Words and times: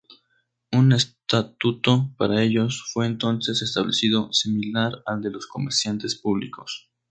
Un 0.71 0.93
estatuto 0.93 2.09
para 2.17 2.41
ellos 2.41 2.89
fue 2.91 3.05
entonces 3.05 3.61
establecido, 3.61 4.33
similar 4.33 4.93
al 5.05 5.21
de 5.21 5.29
los 5.29 5.45
comerciantes 5.45 6.15
públicos. 6.15 6.89